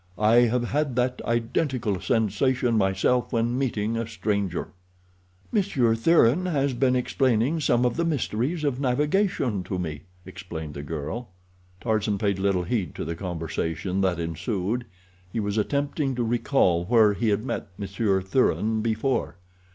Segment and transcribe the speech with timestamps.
[0.17, 4.69] I have had that identical sensation myself when meeting a stranger."
[5.51, 10.81] "Monsieur Thuran has been explaining some of the mysteries of navigation to me," explained the
[10.81, 11.29] girl.
[11.79, 17.29] Tarzan paid little heed to the conversation that ensued—he was attempting to recall where he
[17.29, 19.35] had met Monsieur Thuran before.